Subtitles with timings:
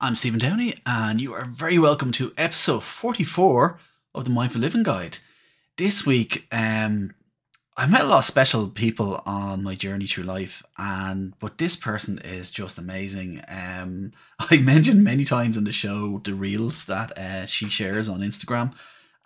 [0.00, 3.80] I'm Stephen Downey, and you are very welcome to episode 44
[4.14, 5.18] of the Mindful Living Guide.
[5.76, 7.14] This week, um,
[7.76, 11.74] I met a lot of special people on my journey through life, and but this
[11.74, 13.42] person is just amazing.
[13.48, 18.20] Um, I mentioned many times in the show the reels that uh, she shares on
[18.20, 18.74] Instagram,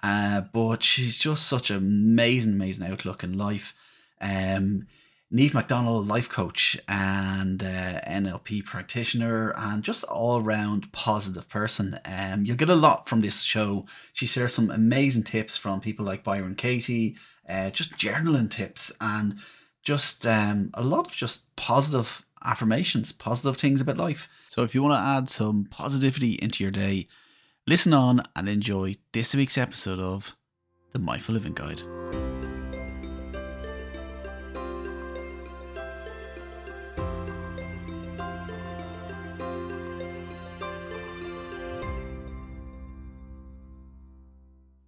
[0.02, 3.75] uh, but she's just such an amazing, amazing outlook in life.
[4.23, 4.86] Um,
[5.35, 11.98] Neve McDonald, life coach and uh, NLP practitioner, and just all round positive person.
[12.05, 13.87] Um, you'll get a lot from this show.
[14.12, 17.16] She shares some amazing tips from people like Byron Katie,
[17.48, 19.37] uh, just journaling tips, and
[19.83, 24.28] just um, a lot of just positive affirmations, positive things about life.
[24.48, 27.09] So if you want to add some positivity into your day,
[27.67, 30.37] listen on and enjoy this week's episode of
[30.92, 31.80] the Mindful Living Guide.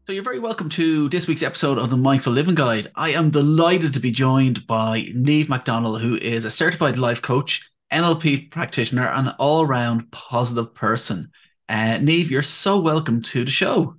[0.07, 2.93] So you're very welcome to this week's episode of the Mindful Living Guide.
[2.95, 7.71] I am delighted to be joined by Neve McDonald, who is a certified life coach,
[7.91, 11.31] NLP practitioner, and all-round positive person.
[11.71, 13.97] Uh, Neve, you're so welcome to the show.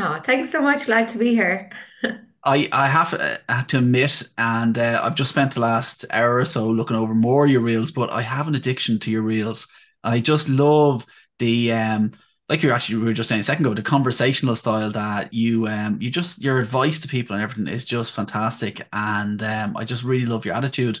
[0.00, 0.86] Oh, thanks so much.
[0.86, 1.70] Glad to be here.
[2.44, 6.44] I, I have uh, to admit, and uh, I've just spent the last hour or
[6.44, 9.68] so looking over more of your reels, but I have an addiction to your reels.
[10.02, 11.06] I just love
[11.38, 12.14] the um,
[12.48, 15.66] like you actually we were just saying a second ago, the conversational style that you
[15.66, 19.84] um you just your advice to people and everything is just fantastic, and um I
[19.84, 20.98] just really love your attitude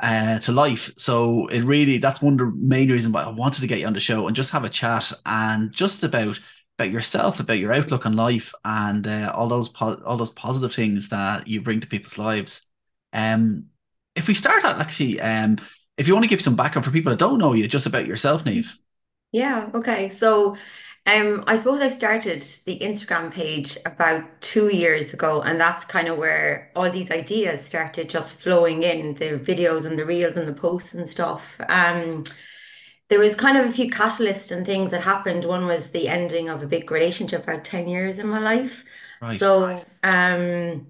[0.00, 0.92] uh to life.
[0.98, 3.86] So it really that's one of the main reasons why I wanted to get you
[3.86, 6.38] on the show and just have a chat and just about
[6.78, 10.74] about yourself, about your outlook on life, and uh, all those po- all those positive
[10.74, 12.66] things that you bring to people's lives.
[13.12, 13.66] Um,
[14.14, 15.58] if we start out actually, um,
[15.96, 18.06] if you want to give some background for people that don't know you, just about
[18.06, 18.76] yourself, Neve.
[19.34, 20.08] Yeah, okay.
[20.10, 20.56] So
[21.06, 26.08] um I suppose I started the Instagram page about two years ago, and that's kind
[26.08, 30.48] of where all these ideas started just flowing in, the videos and the reels and
[30.48, 31.60] the posts and stuff.
[31.68, 32.24] Um
[33.10, 35.44] there was kind of a few catalysts and things that happened.
[35.46, 38.84] One was the ending of a big relationship about 10 years in my life.
[39.22, 39.38] Right.
[39.40, 39.66] So
[40.04, 40.88] um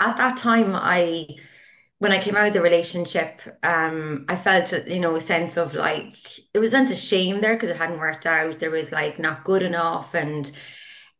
[0.00, 1.26] at that time I
[2.02, 5.72] when I came out of the relationship, um, I felt, you know, a sense of
[5.72, 6.16] like,
[6.52, 8.58] it was a sense of shame there because it hadn't worked out.
[8.58, 10.12] There was like not good enough.
[10.12, 10.50] And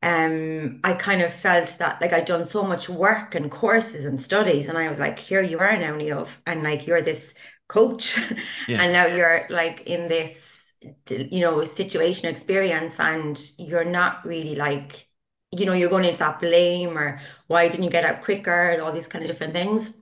[0.03, 4.21] um, I kind of felt that like I'd done so much work and courses and
[4.21, 4.69] studies.
[4.69, 6.43] And I was like, here you are now, Neve.
[6.49, 7.33] And like, you're this
[7.69, 8.19] coach.
[8.67, 8.83] Yeah.
[8.83, 10.73] and now you're like in this,
[11.09, 15.07] you know, situation experience and you're not really like,
[15.53, 18.83] you know, you're going into that blame or why didn't you get out quicker?
[18.83, 19.97] All these kind of different things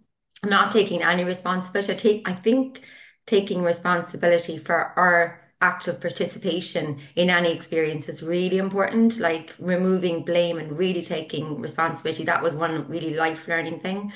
[0.44, 1.92] not taking any responsibility.
[1.92, 2.82] I take, I think
[3.26, 9.18] taking responsibility for our active participation in any experience is really important.
[9.18, 12.24] Like removing blame and really taking responsibility.
[12.24, 14.12] That was one really life learning thing.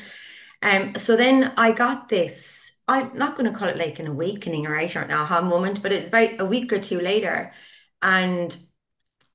[0.62, 2.72] Um, so then I got this.
[2.88, 5.82] I'm not going to call it like an awakening or right or an aha moment,
[5.82, 7.52] but it's about a week or two later,
[8.02, 8.54] and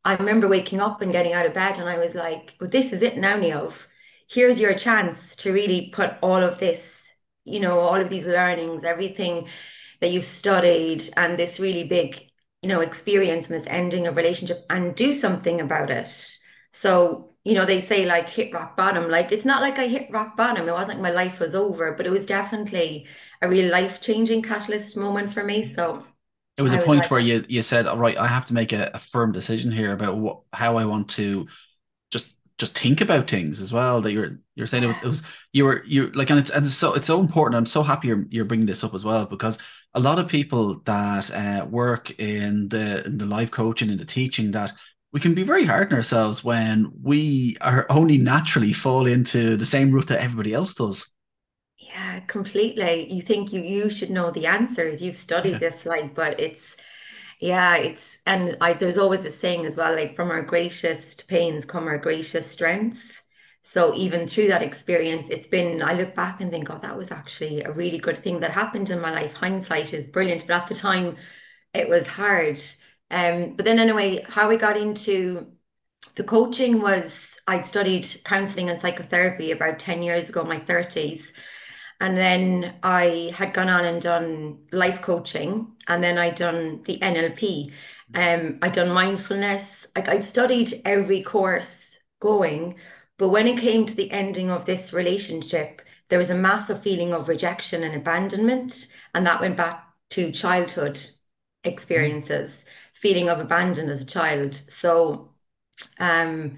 [0.06, 2.94] I remember waking up and getting out of bed, and I was like, "Well, this
[2.94, 3.89] is it now, Neve
[4.30, 7.12] here's your chance to really put all of this,
[7.46, 9.48] you know, all of these learnings, everything
[10.02, 12.30] that you've studied, and this really big,
[12.62, 16.38] you know, experience and this ending of relationship and do something about it.
[16.72, 19.10] So, you know, they say like hit rock bottom.
[19.10, 20.70] Like it's not like I hit rock bottom.
[20.70, 23.08] It wasn't like my life was over, but it was definitely
[23.42, 25.64] a real life changing catalyst moment for me.
[25.74, 26.06] So
[26.58, 28.54] it was a was point like, where you you said, "All right, I have to
[28.54, 31.48] make a, a firm decision here about what how I want to
[32.60, 35.64] just think about things as well that you're you're saying it was, it was you
[35.64, 37.56] were you like and it's and it's so it's so important.
[37.56, 39.58] I'm so happy you're, you're bringing this up as well because
[39.96, 44.06] a lot of people that uh, work in the in the life coaching and the
[44.06, 44.74] teaching that
[45.12, 49.66] we can be very hard on ourselves when we are only naturally fall into the
[49.66, 51.10] same route that everybody else does.
[51.78, 53.12] Yeah completely.
[53.12, 55.02] You think you you should know the answers.
[55.02, 55.60] You've studied yeah.
[55.60, 56.76] this like but it's
[57.40, 61.66] yeah, it's and I there's always a saying as well, like from our greatest pains
[61.66, 63.24] come our greatest strengths.
[63.62, 67.12] So even through that experience, it's been I look back and think, oh, that was
[67.12, 69.34] actually a really good thing that happened in my life.
[69.34, 71.16] Hindsight is brilliant, but at the time
[71.74, 72.60] it was hard.
[73.12, 75.48] Um, but then anyway, how we got into
[76.16, 81.32] the coaching was I'd studied counseling and psychotherapy about 10 years ago, my 30s.
[82.02, 87.02] And then I had gone on and done life coaching, and then I'd done the
[87.02, 87.72] NLP.
[88.16, 89.88] Um, I'd done mindfulness.
[89.96, 92.78] Like I'd studied every course going,
[93.18, 97.14] but when it came to the ending of this relationship, there was a massive feeling
[97.14, 100.96] of rejection and abandonment, and that went back to childhood.
[100.96, 101.16] Mm.
[101.72, 104.56] experiences, feeling of abandoned as a child.
[104.56, 105.34] So
[106.00, 106.58] um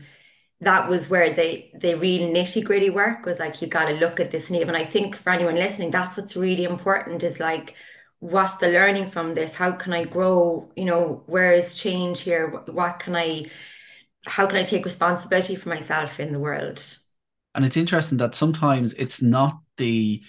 [0.61, 4.19] that was where they the real nitty gritty work was like you got to look
[4.19, 7.75] at this Neve and I think for anyone listening that's what's really important is like
[8.21, 9.55] what's the learning from this?
[9.55, 10.71] How can I grow?
[10.75, 12.63] You know where is change here?
[12.67, 13.47] What can I
[14.25, 16.81] how can I take responsibility for myself in the world?
[17.55, 20.23] And it's interesting that sometimes it's not the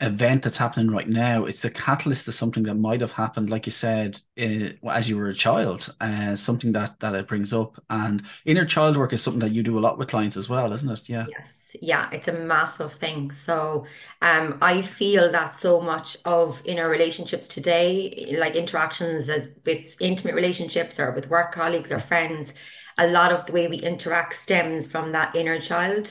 [0.00, 1.44] event that's happening right now.
[1.44, 5.16] It's the catalyst to something that might have happened, like you said, uh, as you
[5.16, 7.82] were a child, uh, something that that it brings up.
[7.90, 10.72] And inner child work is something that you do a lot with clients as well,
[10.72, 11.08] isn't it?
[11.08, 11.26] Yeah.
[11.28, 13.30] Yes, yeah, it's a massive thing.
[13.30, 13.86] So,
[14.22, 19.96] um, I feel that so much of in our relationships today, like interactions as with
[20.00, 22.54] intimate relationships or with work colleagues or friends,
[22.98, 26.08] a lot of the way we interact stems from that inner child.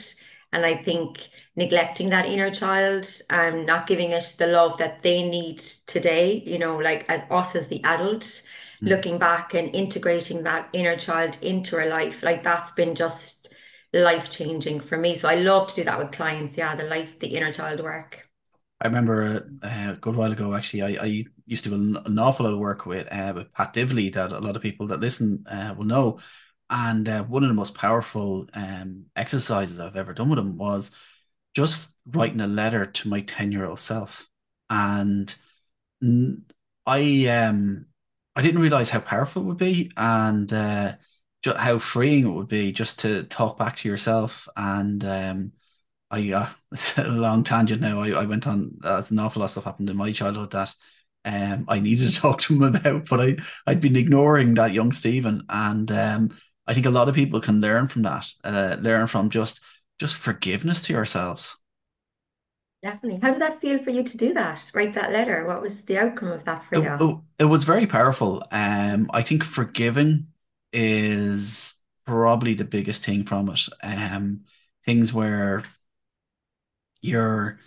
[0.52, 5.28] And I think neglecting that inner child and not giving it the love that they
[5.28, 8.42] need today, you know, like as us as the adult,
[8.82, 8.90] Mm.
[8.92, 13.54] looking back and integrating that inner child into our life, like that's been just
[13.94, 15.18] life changing for me.
[15.18, 16.58] So I love to do that with clients.
[16.58, 18.30] Yeah, the life, the inner child work.
[18.82, 22.18] I remember uh, a good while ago, actually, I, I used to do an, an
[22.18, 25.02] awful lot of work with, uh, with Pat Divilly that a lot of people that
[25.02, 26.20] listen uh, will know.
[26.70, 30.92] And uh, one of the most powerful um, exercises I've ever done with him was
[31.56, 34.28] just writing a letter to my 10 year old self.
[34.70, 35.36] And
[36.86, 37.86] I um
[38.36, 40.96] I didn't realize how powerful it would be and uh,
[41.46, 44.48] how freeing it would be just to talk back to yourself.
[44.56, 45.52] And um,
[46.12, 48.02] I uh, it's a long tangent now.
[48.02, 48.80] I, I went on.
[48.84, 50.76] Uh, an awful lot of stuff happened in my childhood that
[51.26, 53.38] um I needed to talk to him about, but I
[53.68, 56.38] I'd been ignoring that young Stephen, and um
[56.70, 58.28] I think a lot of people can learn from that.
[58.46, 59.62] Uh, learn from just
[60.00, 61.58] just forgiveness to yourselves.
[62.84, 63.20] Definitely.
[63.22, 64.70] How did that feel for you to do that?
[64.74, 65.46] Write that letter?
[65.46, 67.04] What was the outcome of that for It, you?
[67.40, 68.44] it, was very powerful.
[68.52, 70.28] Um, I think forgiving
[70.72, 71.76] is
[72.06, 73.62] probably the biggest thing from it.
[73.82, 74.46] Um,
[74.86, 75.64] things where
[77.02, 77.60] you're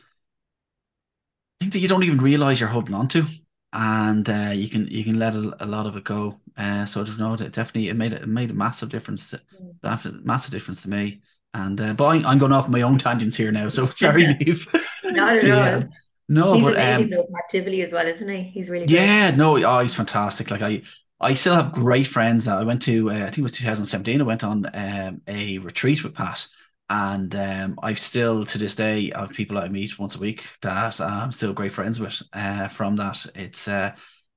[1.60, 3.24] think that you don't even realize you're holding on to,
[3.72, 6.38] and uh, you can you can let a, a lot of it go.
[6.56, 7.34] Uh, so don't know.
[7.34, 9.30] It definitely it made it made a massive difference.
[9.30, 9.40] To,
[9.82, 11.22] massive difference to me.
[11.54, 13.68] And uh, but I, I'm going off my own tangents here now.
[13.68, 14.66] So sorry, Neve.
[15.04, 15.82] Not at all.
[15.82, 15.88] um,
[16.28, 18.42] no, He's but amazing um, though, actively as well, isn't he?
[18.42, 18.94] He's really good.
[18.94, 20.50] yeah, no, oh, he's fantastic.
[20.50, 20.82] Like I,
[21.20, 23.10] I still have great friends that I went to.
[23.10, 24.20] Uh, I think it was 2017.
[24.20, 26.46] I went on um, a retreat with Pat,
[26.92, 31.00] and um, I've still to this day have people I meet once a week that
[31.00, 32.22] I'm still great friends with.
[32.34, 33.96] Uh, from that, it's uh,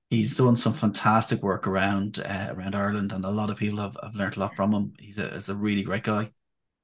[0.09, 3.97] he's done some fantastic work around uh, around Ireland, and a lot of people have,
[4.01, 4.93] have learned a lot from him.
[4.99, 6.31] He's a, he's a really great guy.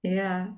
[0.04, 0.52] Yeah,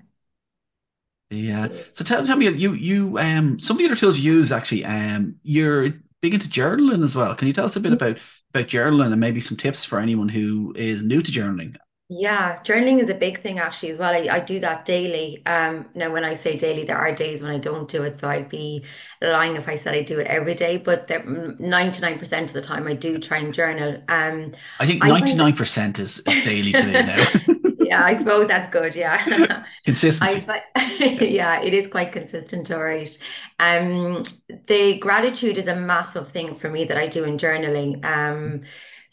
[1.29, 1.69] Yeah.
[1.95, 4.85] So tell, tell me, you you um some of the other tools you use actually
[4.85, 5.89] um you're
[6.21, 7.35] big into journaling as well.
[7.35, 8.19] Can you tell us a bit about
[8.53, 11.75] about journaling and maybe some tips for anyone who is new to journaling?
[12.19, 14.13] Yeah, journaling is a big thing actually as well.
[14.13, 15.43] I, I do that daily.
[15.45, 18.29] Um, now when I say daily, there are days when I don't do it, so
[18.29, 18.85] I'd be
[19.21, 20.77] lying if I said I do it every day.
[20.77, 24.03] But there, 99% of the time, I do try and journal.
[24.09, 27.25] Um, I think 99% is, is daily to me now.
[27.79, 28.95] Yeah, I suppose that's good.
[28.95, 29.21] Yeah.
[29.65, 30.39] I Consistency.
[30.39, 30.63] fi-
[30.99, 31.21] Yeah.
[31.21, 33.15] yeah, it is quite consistent, all right.
[33.59, 34.23] Um,
[34.67, 38.03] the gratitude is a massive thing for me that I do in journaling.
[38.05, 38.63] Um,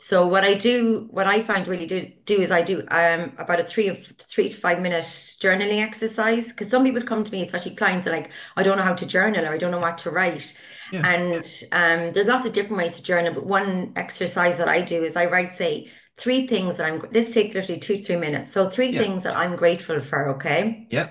[0.03, 3.61] so what I do, what I find really do do is I do um about
[3.61, 7.43] a three of three to five minute journaling exercise because some people come to me,
[7.43, 9.99] especially clients, are like, I don't know how to journal or I don't know what
[9.99, 10.59] to write.
[10.91, 11.03] Yeah.
[11.05, 15.05] And um, there's lots of different ways to journal, but one exercise that I do
[15.05, 18.53] is I write, say, three things that I'm, this takes literally two to three minutes.
[18.53, 18.99] So three Yeah.
[18.99, 20.89] things that I'm grateful for, okay?
[20.91, 21.11] Yeah.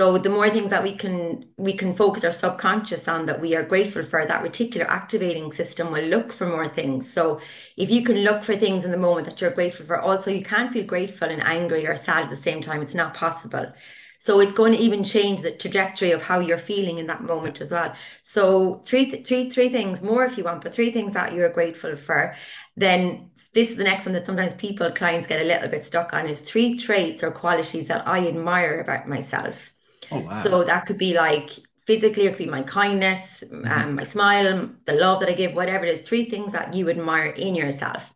[0.00, 3.54] So the more things that we can we can focus our subconscious on that we
[3.54, 7.12] are grateful for, that reticular activating system will look for more things.
[7.12, 7.38] So
[7.76, 10.42] if you can look for things in the moment that you're grateful for, also you
[10.42, 12.80] can't feel grateful and angry or sad at the same time.
[12.80, 13.70] It's not possible.
[14.18, 17.60] So it's going to even change the trajectory of how you're feeling in that moment
[17.60, 17.92] as well.
[18.22, 21.50] So three, th- three, three things more if you want, but three things that you're
[21.50, 22.34] grateful for.
[22.74, 26.14] Then this is the next one that sometimes people, clients get a little bit stuck
[26.14, 29.74] on is three traits or qualities that I admire about myself.
[30.10, 30.34] Oh wow.
[30.34, 31.50] So that could be like
[31.86, 35.54] physically, it could be my kindness, hmm um, my smile, the love that I give,
[35.54, 38.12] whatever it is, three things that you admire in yourself.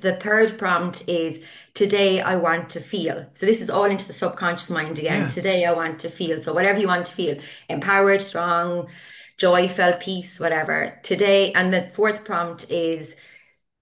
[0.00, 1.42] The third prompt is
[1.74, 3.26] today I want to feel.
[3.34, 5.22] So this is all into the subconscious mind again.
[5.22, 5.28] Yeah.
[5.28, 6.40] Today I want to feel.
[6.40, 8.88] So whatever you want to feel, empowered, strong,
[9.36, 10.98] joyful, peace, whatever.
[11.02, 13.16] Today, and the fourth prompt is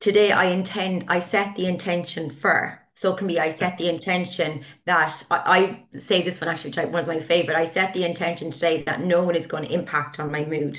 [0.00, 2.80] today I intend, I set the intention for.
[2.98, 7.02] So can be I set the intention that I, I say this one actually, one
[7.02, 7.56] of my favorite.
[7.56, 10.76] I set the intention today that no one is going to impact on my mood.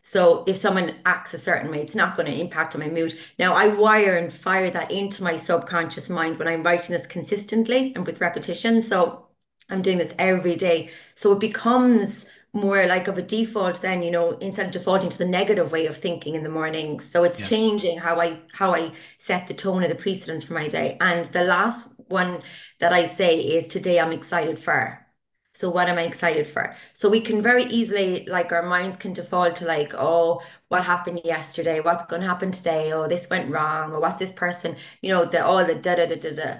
[0.00, 3.18] So if someone acts a certain way, it's not going to impact on my mood.
[3.38, 7.92] Now I wire and fire that into my subconscious mind when I'm writing this consistently
[7.94, 8.80] and with repetition.
[8.80, 9.26] So
[9.68, 10.88] I'm doing this every day.
[11.16, 15.18] So it becomes more like of a default then, you know, instead of defaulting to
[15.18, 17.00] the negative way of thinking in the morning.
[17.00, 17.46] So it's Yeah.
[17.46, 20.96] changing how I how I set the tone of the precedence for my day.
[21.00, 22.42] And the last one
[22.80, 25.04] that I say is today I'm excited for.
[25.52, 26.74] So what am I excited for?
[26.92, 31.20] So we can very easily, like our minds can default to like, oh, what happened
[31.24, 31.80] yesterday?
[31.80, 32.92] What's going to happen today?
[32.92, 33.92] Oh, this went wrong.
[33.92, 34.76] Or what's this person?
[35.02, 36.54] You know, the all the da da da da da.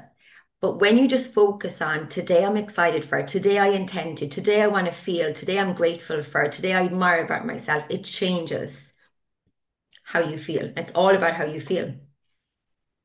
[0.60, 4.62] But when you just focus on today, I'm excited for, today I intend to, today
[4.62, 8.92] I want to feel, today I'm grateful for, today I admire about myself, it changes
[10.02, 10.72] how you feel.
[10.76, 11.94] It's all about how you feel.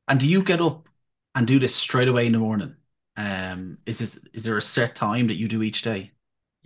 [0.08, 0.88] And do you get up
[1.34, 2.76] and do this straight away in the morning?
[3.16, 6.13] Um, is this is there a set time that you do each day?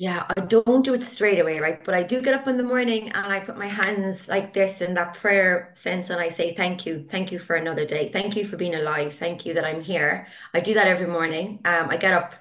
[0.00, 1.82] Yeah, I don't do it straight away, right?
[1.84, 4.80] But I do get up in the morning and I put my hands like this
[4.80, 7.04] in that prayer sense and I say, Thank you.
[7.10, 8.08] Thank you for another day.
[8.12, 9.14] Thank you for being alive.
[9.14, 10.28] Thank you that I'm here.
[10.54, 11.60] I do that every morning.
[11.64, 12.34] Um, I get up.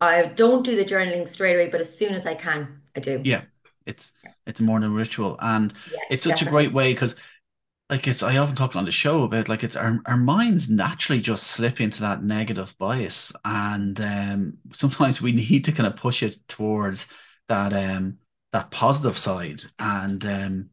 [0.00, 3.18] I don't do the journaling straight away, but as soon as I can, I do.
[3.24, 3.42] Yeah,
[3.86, 4.12] it's
[4.46, 5.72] it's a morning ritual, and
[6.08, 7.16] it's Yes, such a great way because
[7.90, 11.20] like it's I often talk on the show about like it's our our minds naturally
[11.20, 16.22] just slip into that negative bias, and um, sometimes we need to kind of push
[16.22, 17.08] it towards
[17.48, 18.18] that um
[18.52, 20.70] that positive side, and um,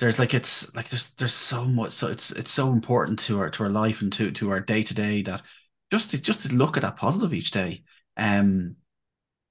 [0.00, 3.50] there's like it's like there's there's so much so it's it's so important to our
[3.50, 5.42] to our life and to to our day to day that
[5.90, 7.84] just to just to look at that positive each day.
[8.16, 8.76] Um,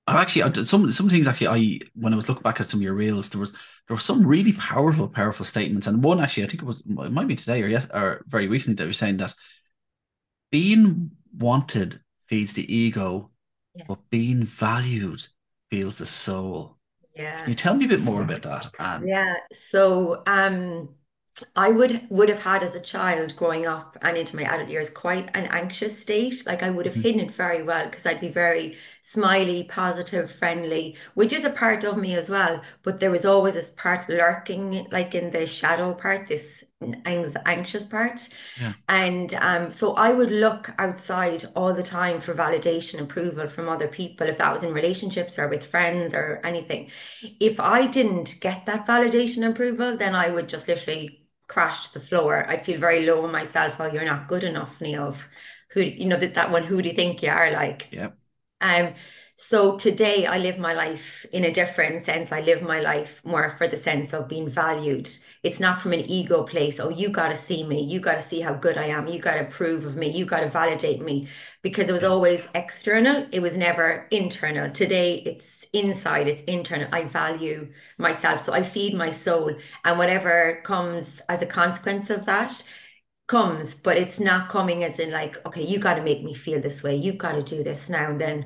[0.08, 2.84] I actually some some things actually I when I was looking back at some of
[2.84, 6.48] your reels there was there were some really powerful powerful statements and one actually I
[6.48, 9.18] think it was it might be today or yes or very recently that were saying
[9.18, 9.36] that
[10.52, 13.32] being wanted feeds the ego
[13.76, 13.86] Yeah.
[13.88, 15.28] but being valued
[15.70, 16.78] feels the soul.
[17.16, 17.40] Yeah.
[17.42, 19.08] Can you tell me a bit more about that, Anne?
[19.08, 19.36] Yeah.
[19.52, 20.90] So, um,
[21.56, 24.90] I would would have had as a child growing up and into my adult years
[24.90, 26.44] quite an anxious state.
[26.46, 27.04] Like I would have Mhm.
[27.04, 31.84] hidden it very well because I'd be very smiley, positive, friendly, which is a part
[31.84, 32.62] of me as well.
[32.84, 36.64] But there was always this part lurking, like in the shadow part, this
[37.06, 38.30] anx anxious part.
[38.56, 43.68] Yeah, And um, so I would look outside all the time for validation, approval from
[43.68, 46.90] other people, if that was in relationships or with friends or anything.
[47.22, 52.06] If I didn't get that validation approval, then I would just literally crash to the
[52.06, 52.50] floor.
[52.50, 53.78] I'd feel very low on myself.
[53.80, 55.28] Oh, you're not good enough, Neve.
[55.72, 57.90] Who, you know, that, that one, who do you think you are like?
[57.90, 58.10] yeah,
[58.62, 58.94] Um,
[59.40, 62.32] so today I live my life in a different sense.
[62.32, 65.08] I live my life more for the sense of being valued.
[65.44, 66.80] It's not from an ego place.
[66.80, 67.84] Oh, you got to see me.
[67.84, 69.06] You got to see how good I am.
[69.06, 70.10] You got to approve of me.
[70.10, 71.28] You got to validate me
[71.62, 73.28] because it was always external.
[73.32, 74.72] It was never internal.
[74.72, 76.90] Today it's inside, it's internal.
[76.92, 78.42] I value myself.
[78.42, 82.64] So I feed my soul and whatever comes as a consequence of that
[83.28, 86.60] comes, but it's not coming as in like, okay, you got to make me feel
[86.60, 86.96] this way.
[86.96, 88.46] You got to do this now and then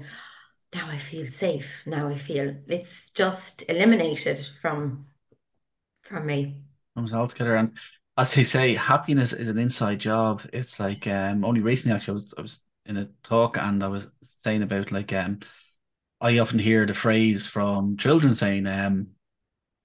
[0.74, 1.84] now I feel safe.
[1.86, 5.08] Now I feel it's just eliminated from
[6.04, 6.64] from me.
[6.96, 7.56] comes all together.
[7.56, 7.78] And
[8.18, 10.42] as they say, happiness is an inside job.
[10.54, 13.88] It's like um only recently actually I was I was in a talk and I
[13.88, 14.10] was
[14.40, 15.40] saying about like um
[16.22, 19.10] I often hear the phrase from children saying um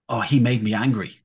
[0.08, 1.20] oh he made me angry.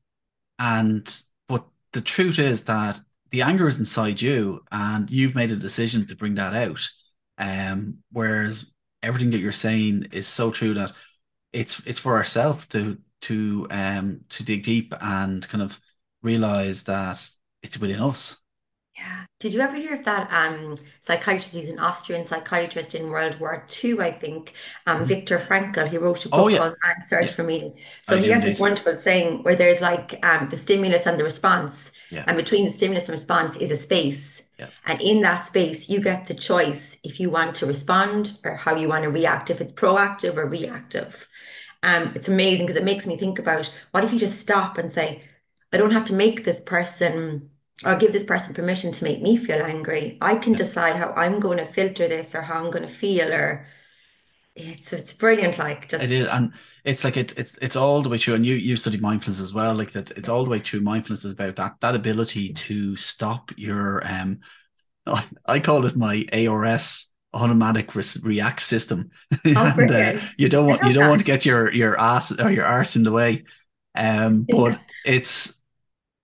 [0.60, 1.06] And
[1.48, 3.00] but the truth is that
[3.32, 6.90] the anger is inside you and you've made a decision to bring that out.
[7.38, 8.72] Um whereas
[9.04, 10.94] everything that you're saying is so true that
[11.54, 15.80] it's it's for ourselves to to um to dig deep and kind of
[16.22, 17.28] realize that
[17.64, 18.38] it's within us.
[18.98, 19.26] Yeah.
[19.40, 21.56] Did you ever hear of that um psychiatrist?
[21.56, 24.54] He's an Austrian psychiatrist in World War II, I think.
[24.86, 25.06] Um, Mhm.
[25.06, 25.88] Viktor Frankl.
[25.88, 27.74] He wrote a Oh book yeah, called Man's Search yeah, for Meaning.
[28.08, 31.24] I So he has this wonderful saying where there's like um the stimulus and the
[31.24, 34.44] response, Yeah, and between the stimulus and response is a space.
[34.62, 38.56] Yeah, And in that space, you get the choice if you want to respond or
[38.56, 41.28] how you want to react, if it's proactive or reactive.
[41.84, 44.94] Um, it's amazing because it makes me think about what if you just stop and
[44.94, 45.24] say,
[45.74, 47.50] I don't have to make this person
[47.86, 50.18] or give this person permission to make me feel angry.
[50.22, 50.58] I can yeah.
[50.58, 53.66] decide how I'm going to filter this or how I'm going to feel, or
[54.56, 55.58] it's it's brilliant.
[55.58, 56.54] Like just It is, and
[56.84, 58.36] it's like it, it's it's all the way through.
[58.36, 59.76] And you you study mindfulness as well.
[59.76, 60.82] Like that, it's all the way through.
[60.82, 64.40] Mindfulness is about that that ability to stop your um.
[65.48, 69.12] I call it my ARS automatic re react system,
[69.56, 72.52] oh, and uh, you don't want you don't want to get your your ass or
[72.52, 73.46] your arse in the way.
[73.96, 74.56] Um, Yeah.
[74.56, 75.60] but it's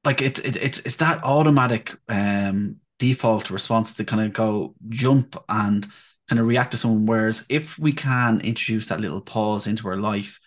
[0.06, 5.36] like it's it, it's it's that automatic um default response to kind of go jump
[5.50, 5.88] and
[6.30, 7.06] kind of react to someone.
[7.06, 10.40] Whereas if we can introduce that little pause into our life,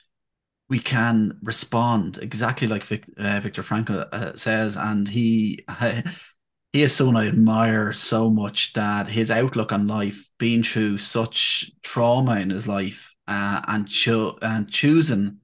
[0.69, 5.65] we can respond exactly like Vic, uh, Viktor Frankl uh, says, and he
[6.73, 11.71] he is someone I admire so much that his outlook on life, being through such
[11.83, 15.39] trauma in his life, uh, and cho- and choosing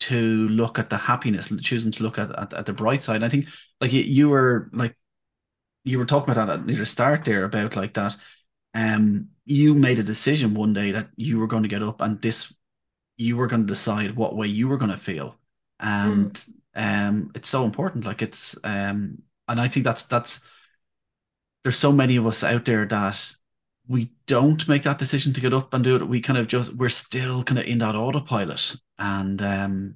[0.00, 3.24] to look at the happiness, choosing to look at, at, at the bright side.
[3.24, 3.48] I think
[3.80, 4.96] like you, you were like
[5.84, 8.16] you were talking about that at the start there about like that.
[8.78, 12.20] Um, you made a decision one day that you were going to get up and
[12.22, 12.52] this
[13.16, 15.36] you were going to decide what way you were going to feel.
[15.80, 16.52] And mm.
[16.76, 19.18] um it's so important like it's um
[19.48, 20.40] and i think that's that's
[21.62, 23.32] there's so many of us out there that
[23.88, 26.06] we don't make that decision to get up and do it.
[26.06, 28.76] We kind of just we're still kind of in that autopilot.
[28.98, 29.94] And um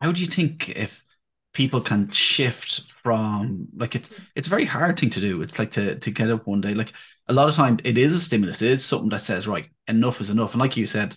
[0.00, 1.04] how do you think if
[1.52, 5.42] people can shift from like it's it's a very hard thing to do.
[5.42, 6.92] It's like to to get up one day like
[7.28, 10.20] a lot of time it is a stimulus it is something that says right enough
[10.20, 11.16] is enough and like you said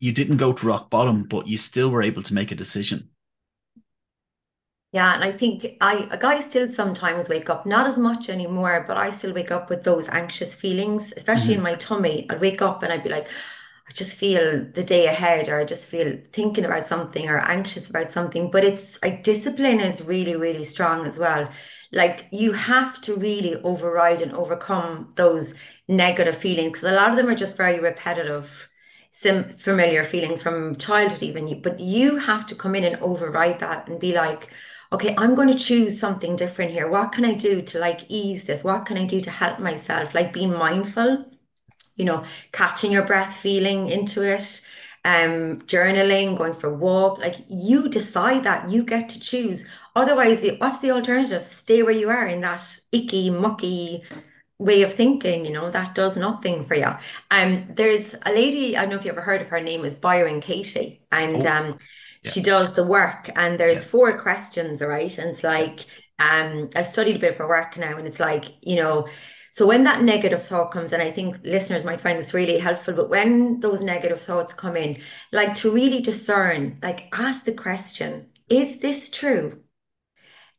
[0.00, 3.08] you didn't go to rock bottom but you still were able to make a decision
[4.92, 8.98] yeah, and I think I guys still sometimes wake up, not as much anymore, but
[8.98, 11.66] I still wake up with those anxious feelings, especially mm-hmm.
[11.66, 12.26] in my tummy.
[12.28, 13.26] I'd wake up and I'd be like,
[13.88, 17.88] I just feel the day ahead, or I just feel thinking about something or anxious
[17.88, 18.50] about something.
[18.50, 21.48] But it's like discipline is really, really strong as well.
[21.92, 25.54] Like you have to really override and overcome those
[25.88, 28.70] negative feelings because a lot of them are just very repetitive
[29.10, 33.88] sim- familiar feelings from childhood even but you have to come in and override that
[33.88, 34.50] and be like
[34.92, 36.88] okay, I'm going to choose something different here.
[36.88, 38.62] What can I do to like ease this?
[38.62, 40.14] What can I do to help myself?
[40.14, 41.24] Like being mindful,
[41.96, 44.66] you know, catching your breath, feeling into it,
[45.04, 47.18] um, journaling, going for a walk.
[47.18, 49.66] Like you decide that you get to choose.
[49.96, 51.44] Otherwise, the, what's the alternative?
[51.44, 54.02] Stay where you are in that icky, mucky
[54.58, 56.94] way of thinking, you know, that does nothing for you.
[57.30, 59.96] Um, there's a lady, I don't know if you ever heard of her name is
[59.96, 61.02] Byron Katie.
[61.10, 61.50] And oh.
[61.50, 61.76] um
[62.24, 63.90] she does the work and there's yeah.
[63.90, 65.80] four questions right and it's like
[66.18, 69.08] um i've studied a bit of her work now and it's like you know
[69.52, 72.94] so when that negative thought comes and i think listeners might find this really helpful
[72.94, 75.00] but when those negative thoughts come in
[75.30, 79.62] like to really discern like ask the question is this true?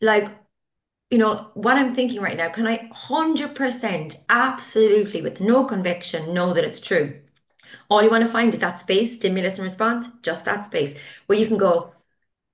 [0.02, 0.30] Like
[1.12, 6.54] you know what i'm thinking right now can i 100% absolutely with no conviction know
[6.54, 7.20] that it's true?
[7.90, 10.96] All you want to find is that space, stimulus and response, just that space
[11.28, 11.94] where you can go,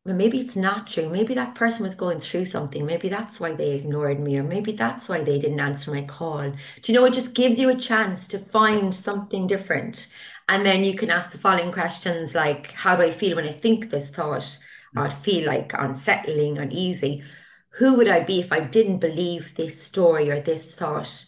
[0.05, 1.09] maybe it's not true.
[1.09, 2.85] Maybe that person was going through something.
[2.85, 6.49] Maybe that's why they ignored me, or maybe that's why they didn't answer my call.
[6.49, 6.57] Do
[6.91, 10.07] you know, it just gives you a chance to find something different.
[10.47, 13.53] And then you can ask the following questions like, how do I feel when I
[13.53, 14.57] think this thought?
[14.95, 17.23] Or I feel like unsettling, uneasy.
[17.73, 21.25] Who would I be if I didn't believe this story or this thought?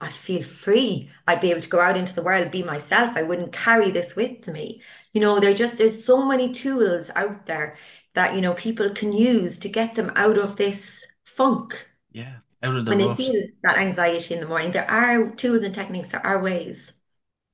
[0.00, 1.10] I feel free.
[1.26, 3.16] I'd be able to go out into the world, be myself.
[3.16, 4.82] I wouldn't carry this with me.
[5.12, 7.76] You know, there just there's so many tools out there
[8.14, 11.88] that you know people can use to get them out of this funk.
[12.12, 14.72] Yeah, out of the when they feel that anxiety in the morning.
[14.72, 16.08] There are tools and techniques.
[16.08, 16.92] There are ways.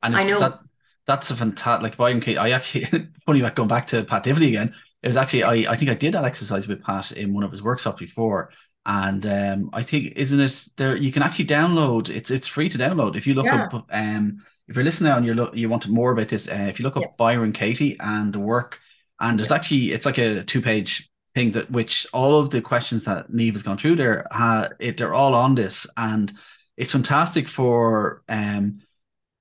[0.03, 0.61] And I know that,
[1.07, 1.83] that's a fantastic.
[1.83, 2.87] Like Byron Katie, I actually
[3.27, 4.75] funny about going back to Pat Divilly again.
[5.03, 7.51] It was actually I I think I did that exercise with Pat in one of
[7.51, 8.51] his workshops before
[8.87, 10.97] and um, I think isn't it there?
[10.97, 12.09] You can actually download.
[12.09, 13.17] It's it's free to download.
[13.17, 13.65] If you look yeah.
[13.65, 16.49] up, um, if you're listening now and you look, you want more about this.
[16.49, 17.11] Uh, if you look up yeah.
[17.19, 18.81] Byron Katie and the work,
[19.21, 23.05] and there's actually it's like a two page thing that which all of the questions
[23.05, 26.33] that Neve has gone through there, uh, it, they're all on this, and
[26.77, 28.81] it's fantastic for um,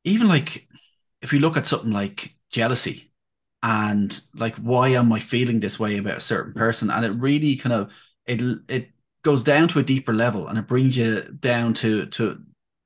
[0.03, 0.67] even like
[1.21, 3.11] if you look at something like jealousy
[3.61, 7.55] and like why am I feeling this way about a certain person, and it really
[7.55, 7.91] kind of
[8.25, 8.89] it it
[9.23, 12.39] goes down to a deeper level and it brings you down to to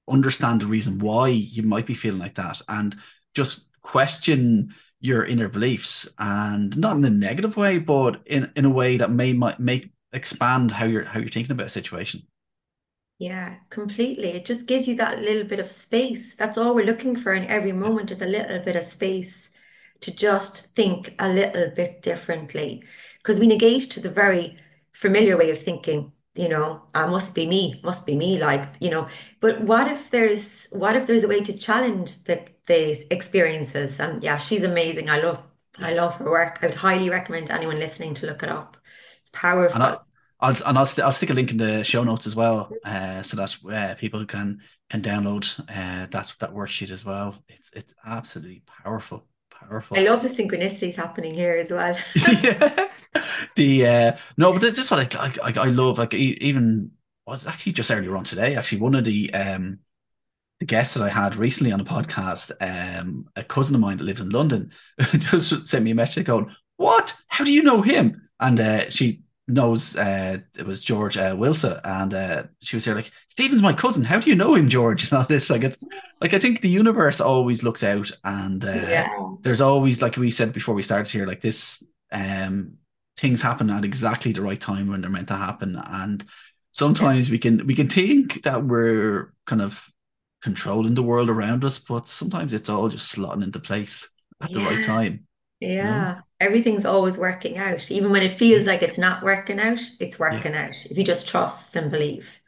[0.09, 2.61] understand the reason why you might be feeling like that.
[2.67, 2.95] And
[3.33, 8.69] just question your inner beliefs and not in a negative way but in, in a
[8.69, 12.25] way that may might make expand how you're how you're thinking about a situation.
[13.19, 14.29] Yeah completely.
[14.29, 16.35] It just gives you that little bit of space.
[16.35, 19.49] That's all we're looking for in every moment is a little bit of space
[20.01, 22.83] to just think a little bit differently.
[23.17, 24.57] Because we negate to the very
[24.93, 28.89] familiar way of thinking you know I must be me must be me like you
[28.89, 29.07] know.
[29.39, 33.99] But what if there's what if there's a way to challenge the the experiences?
[33.99, 35.09] And yeah she's amazing.
[35.09, 35.41] I love
[35.79, 36.59] I love her work.
[36.61, 38.77] I would highly recommend anyone listening to look it up.
[39.21, 40.05] It's powerful and I'll
[40.39, 43.23] I'll, and I'll, st- I'll stick a link in the show notes as well uh,
[43.23, 47.41] so that uh, people can can download uh, that that worksheet as well.
[47.47, 49.25] It's it's absolutely powerful
[49.93, 51.95] I love the synchronicities happening here as well
[52.43, 52.89] yeah
[53.55, 55.97] the uh, no, but this is what I, I I love.
[55.97, 56.91] Like even
[57.27, 58.55] I was actually just earlier on today.
[58.55, 59.79] Actually, one of the um
[60.59, 64.03] the guests that I had recently on a podcast, um, a cousin of mine that
[64.03, 64.71] lives in London,
[65.01, 67.15] just sent me a message going, what?
[67.27, 68.29] How do you know him?
[68.39, 72.95] And uh, she knows uh, it was George uh, Wilson, and uh, she was here
[72.95, 74.03] like, Stephen's my cousin.
[74.03, 75.03] How do you know him, George?
[75.11, 75.77] And all this, like it's
[76.21, 79.07] like I think the universe always looks out, and uh, Yeah.
[79.41, 82.77] there's always like we said before we started here, like this, um,
[83.17, 86.27] things happen at exactly the right time when they're meant to happen, and Yeah.
[86.71, 89.89] sometimes we can we can think that we're kind of
[90.41, 94.09] controlling the world around us, but sometimes it's all just slotting into place
[94.41, 94.85] at the right Yeah.
[94.85, 95.27] time,
[95.79, 96.11] you know?
[96.43, 96.59] Yeah.
[96.59, 97.91] Everything's always working out.
[97.91, 98.67] Even when it feels mm.
[98.67, 100.85] like it's not working out, it's yeah, working out.
[100.85, 102.41] If you just trust and believe.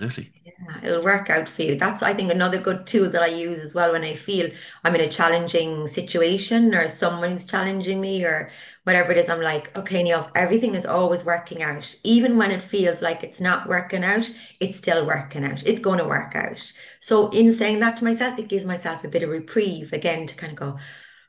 [0.00, 0.32] absolutely.
[0.44, 1.76] Yeah, it'll work out for you.
[1.76, 4.50] That's, I think, another good tool that I use as well when I feel
[4.84, 8.50] I'm in a challenging situation or someone's challenging me or
[8.84, 9.28] whatever it is.
[9.28, 11.94] I'm like, okay, Neil, everything is always working out.
[12.04, 15.62] Even when it feels like it's not working out, it's still working out.
[15.66, 16.72] It's going to work out.
[17.00, 20.36] So, in saying that to myself, it gives myself a bit of reprieve again to
[20.36, 20.78] kind of go,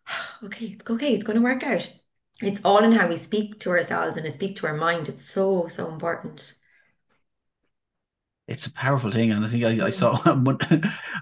[0.44, 1.92] okay, it's okay, it's going to work out.
[2.42, 5.10] It's all in how we speak to ourselves and to speak to our mind.
[5.10, 6.54] It's so, so important.
[8.48, 9.92] It's a powerful thing, and I think I, I Mm.
[9.92, 10.22] saw.
[10.36, 10.58] one-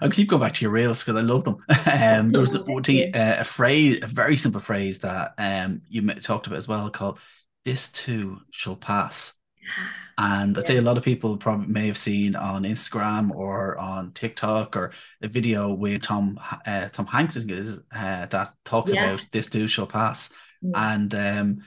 [0.02, 1.58] I keep going back to your rails because I love them.
[1.92, 6.02] Um, there was the thing, uh, a phrase, a very simple phrase that um you
[6.16, 7.20] talked about as well, called
[7.64, 9.34] "This too shall pass."
[10.18, 14.14] And I'd say a lot of people probably may have seen on Instagram or on
[14.14, 18.54] TikTok or a video with Tom uh, Tom Hanks I think it is uh, that
[18.64, 19.06] talks Yeah.
[19.14, 20.30] about "This too shall pass,"
[20.64, 20.72] Mm.
[20.76, 21.64] and um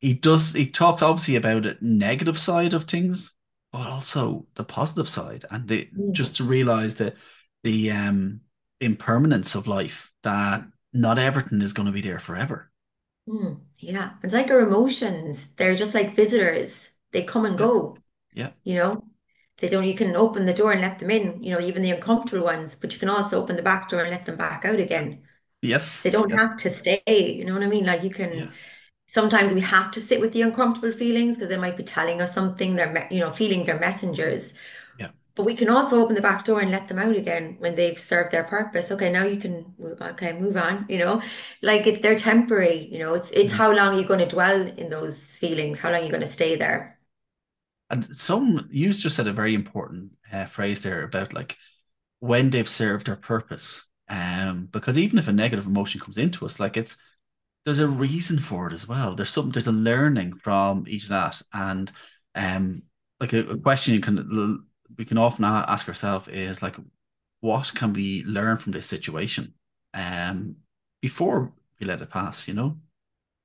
[0.00, 3.32] he does he talks obviously about the negative side of things,
[3.72, 6.12] but also the positive side, and the, Mm.
[6.12, 7.16] just to realize that
[7.62, 8.40] the um
[8.80, 12.70] impermanence of life, that not everything is going to be there forever.
[13.28, 13.60] Mm.
[13.78, 14.14] Yeah.
[14.22, 15.48] It's like our emotions.
[15.56, 16.90] They're just like visitors.
[17.14, 19.04] They come and Yeah, go, yeah, you know?
[19.58, 21.92] They don't, you can open the door and let them in, you know, even the
[21.92, 24.80] uncomfortable ones, but you can also open the back door and let them back out
[24.80, 25.24] again.
[25.62, 26.04] Yes.
[26.04, 27.86] They don't yes, have to stay, you know what I mean?
[27.86, 28.52] Like you yeah, can,
[29.06, 32.34] sometimes we have to sit with the uncomfortable feelings because they might be telling us
[32.34, 32.76] something.
[32.76, 34.54] They're, you know, feelings are messengers.
[34.98, 35.10] yeah.
[35.36, 37.98] But we can also open the back door and let them out again when they've
[37.98, 38.92] served their purpose.
[38.92, 41.22] Okay, now you can move, okay, move on, you know.
[41.60, 43.14] Like it's they're temporary, you know.
[43.14, 43.52] It's it's Mhm.
[43.52, 46.54] how long you're going to dwell in those feelings, how long you're going to stay
[46.56, 46.93] there.
[47.90, 51.56] And some you just said a very important uh, phrase there about like
[52.20, 53.84] when they've served their purpose.
[54.08, 56.96] Um, because even if a negative emotion comes into us, like it's
[57.64, 59.14] there's a reason for it as well.
[59.14, 61.90] There's something, there's a learning from each of that, and
[62.34, 62.82] um,
[63.20, 64.66] like a, a question you can
[64.98, 66.76] we can often ask ourselves is like,
[67.40, 69.54] what can we learn from this situation,
[69.94, 70.56] um,
[71.00, 72.76] before we let it pass, you know?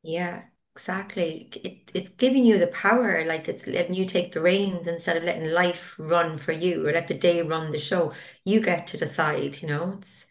[0.03, 0.43] Yeah,
[0.75, 1.49] exactly.
[1.63, 5.23] It, it's giving you the power, like it's letting you take the reins instead of
[5.23, 8.13] letting life run for you or let the day run the show.
[8.45, 9.95] You get to decide, you know.
[9.97, 10.25] It's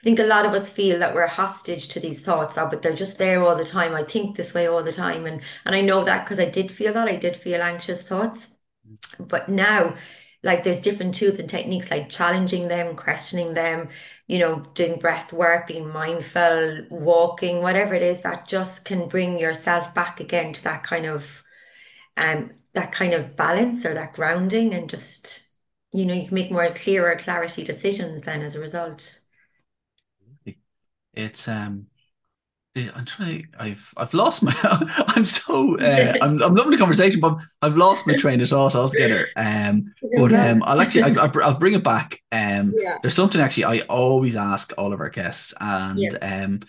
[0.00, 2.82] I think a lot of us feel that we're hostage to these thoughts, oh, but
[2.82, 3.94] they're just there all the time.
[3.94, 5.26] I think this way all the time.
[5.26, 7.08] And and I know that because I did feel that.
[7.08, 8.54] I did feel anxious thoughts.
[8.88, 9.28] Mm.
[9.28, 9.96] But now,
[10.42, 13.88] like there's different tools and techniques like challenging them, questioning them,
[14.26, 19.38] you know, doing breath work, being mindful, walking, whatever it is that just can bring
[19.38, 21.42] yourself back again to that kind of
[22.16, 25.48] um that kind of balance or that grounding and just,
[25.92, 29.20] you know, you can make more clearer clarity decisions then as a result.
[31.14, 31.86] It's um
[32.76, 33.46] I'm trying.
[33.58, 34.52] I've I've lost my.
[35.08, 35.78] I'm so.
[35.78, 39.28] Uh, I'm I'm loving the conversation, but I've lost my train of thought altogether.
[39.36, 40.62] Um, but um.
[40.64, 42.20] I'll actually I, I'll I'll bring it back.
[42.32, 42.98] Um, Yeah.
[43.00, 46.18] there's something actually I always ask all of our guests, and Yeah.
[46.20, 46.60] um,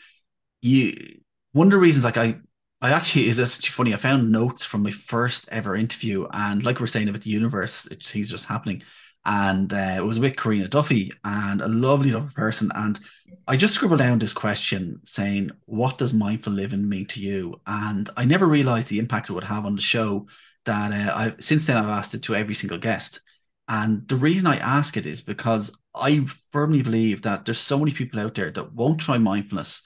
[0.61, 1.19] you
[1.53, 2.35] one of the reasons like I
[2.81, 3.93] I actually is this funny.
[3.93, 7.87] I found notes from my first ever interview, and like we're saying about the universe,
[7.87, 8.83] it, things just happening,
[9.25, 12.99] and uh, it was with Karina Duffy, and a lovely, lovely person, and
[13.47, 18.09] I just scribbled down this question saying, "What does mindful living mean to you?" And
[18.17, 20.27] I never realized the impact it would have on the show.
[20.65, 23.21] That uh, I since then I've asked it to every single guest,
[23.67, 27.91] and the reason I ask it is because I firmly believe that there's so many
[27.91, 29.83] people out there that won't try mindfulness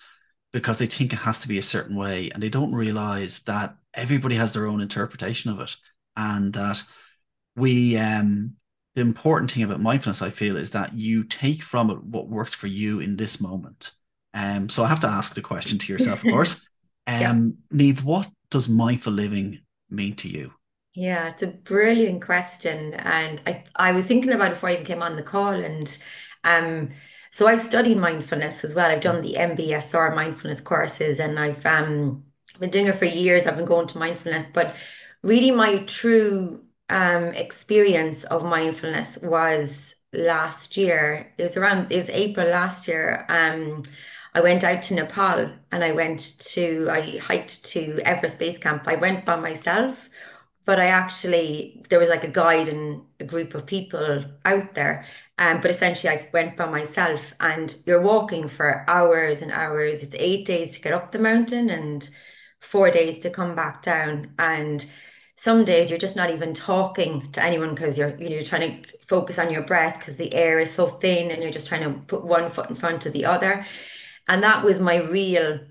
[0.51, 3.75] because they think it has to be a certain way and they don't realize that
[3.93, 5.75] everybody has their own interpretation of it
[6.17, 6.81] and that
[7.55, 8.55] we um
[8.99, 12.53] the important thing about mindfulness I feel is that you take from it what works
[12.53, 13.91] for you in this moment
[14.33, 16.67] um so I have to ask the question to yourself of course
[17.19, 17.37] Yeah.
[17.37, 19.59] um Neve what does mindful living
[19.89, 20.53] mean to you
[20.93, 22.93] Yeah, it's a brilliant question.
[22.95, 25.53] And I I was thinking about it before I even came on the call.
[25.53, 25.97] And
[26.43, 26.91] um
[27.31, 28.89] so I've studied mindfulness as well.
[28.91, 32.25] I've done the MBSR mindfulness courses and I've um
[32.59, 33.45] been doing it for years.
[33.47, 34.75] I've been going to mindfulness, but
[35.23, 41.33] really my true um experience of mindfulness was last year.
[41.37, 43.25] It was around it was April last year.
[43.29, 43.83] Um
[44.33, 48.83] I went out to Nepal and I went to, I hiked to Everest Base Camp.
[48.87, 50.09] I went by myself,
[50.65, 55.05] but I actually, there was like a guide and a group of people out there.
[55.39, 60.03] Um, but essentially, I went by myself, and you're walking for hours and hours.
[60.03, 62.07] It's eight days to get up the mountain and
[62.59, 64.33] four days to come back down.
[64.37, 64.85] And
[65.39, 68.83] some days you're just not even talking to anyone because you're you know you're trying
[68.83, 71.81] to focus on your breath because the air is so thin and you're just trying
[71.81, 73.65] to put one foot in front of the other.
[74.27, 75.61] And that was my real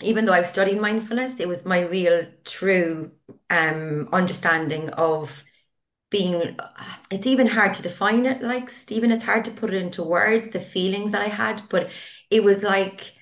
[0.00, 3.12] even though I've studied mindfulness it was my real true
[3.50, 5.44] um understanding of
[6.10, 6.56] being
[7.10, 10.48] it's even hard to define it like Stephen it's hard to put it into words
[10.48, 11.90] the feelings that I had but
[12.30, 13.12] it was like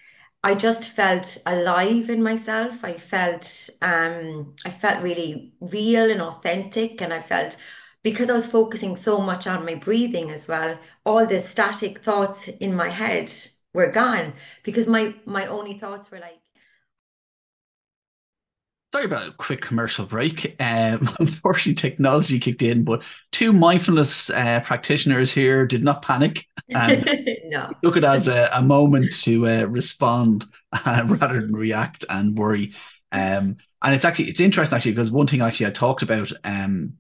[0.43, 2.85] I just felt alive in myself.
[2.85, 7.57] I felt um I felt really real and authentic and I felt
[8.03, 12.49] because I was focusing so much on my breathing as well, all the static thoughts
[12.49, 13.33] in my head
[13.75, 16.41] were gone because my my only thoughts were like
[18.91, 20.57] Sorry about a quick commercial break.
[20.61, 27.05] Um, unfortunately, technology kicked in, but two mindfulness uh, practitioners here did not panic and
[27.45, 27.71] no.
[27.85, 32.73] took it as a, a moment to uh, respond uh, rather than react and worry.
[33.13, 36.95] Um, and it's actually it's interesting actually because one thing actually I talked about um,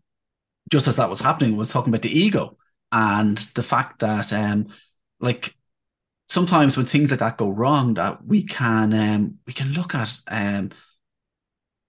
[0.71, 2.57] just as that was happening was talking about the ego
[2.93, 4.69] and the fact that um,
[5.21, 5.55] like
[6.27, 10.21] sometimes when things like that go wrong that we can um, we can look at
[10.29, 10.71] um,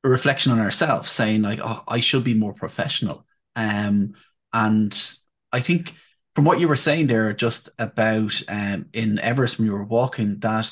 [0.03, 4.13] a reflection on ourselves, saying like, "Oh, I should be more professional." Um,
[4.53, 5.17] and
[5.51, 5.95] I think
[6.35, 10.39] from what you were saying there, just about um, in Everest when you were walking,
[10.39, 10.71] that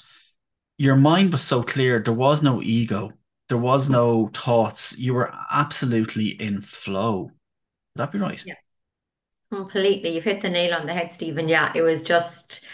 [0.77, 1.99] your mind was so clear.
[1.99, 3.11] There was no ego.
[3.49, 4.97] There was no thoughts.
[4.97, 7.23] You were absolutely in flow.
[7.23, 7.31] Would
[7.95, 8.45] that be right?
[8.45, 8.55] Yeah,
[9.51, 10.15] completely.
[10.15, 11.47] You've hit the nail on the head, Stephen.
[11.47, 12.65] Yeah, it was just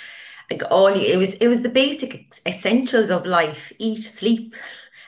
[0.51, 1.35] like all it was.
[1.35, 4.55] It was the basic essentials of life: eat, sleep,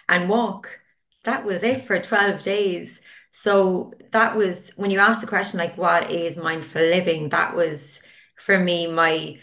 [0.10, 0.80] and walk
[1.26, 3.02] that was it for 12 days.
[3.32, 7.30] So that was when you asked the question, like, what is mindful living?
[7.30, 8.02] That was
[8.38, 9.38] for me my